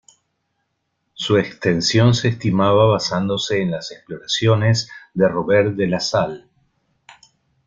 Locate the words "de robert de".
5.13-5.85